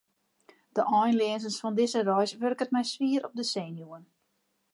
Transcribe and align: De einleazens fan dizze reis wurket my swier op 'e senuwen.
De 0.75 0.83
einleazens 0.99 1.59
fan 1.61 1.77
dizze 1.79 2.01
reis 2.09 2.31
wurket 2.41 2.73
my 2.75 2.83
swier 2.91 3.21
op 3.27 3.33
'e 3.37 3.45
senuwen. 3.53 4.03